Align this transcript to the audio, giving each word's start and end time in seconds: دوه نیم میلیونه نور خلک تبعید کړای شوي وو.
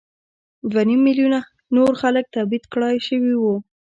دوه 0.69 0.83
نیم 0.87 1.01
میلیونه 1.07 1.39
نور 1.75 1.91
خلک 2.01 2.25
تبعید 2.35 2.63
کړای 2.73 2.97
شوي 3.07 3.33
وو. 3.37 3.55